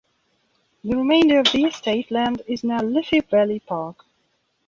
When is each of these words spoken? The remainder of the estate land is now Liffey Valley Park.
The 0.83 0.97
remainder 0.97 1.41
of 1.41 1.51
the 1.51 1.65
estate 1.65 2.09
land 2.09 2.41
is 2.47 2.63
now 2.63 2.79
Liffey 2.79 3.19
Valley 3.19 3.59
Park. 3.59 4.03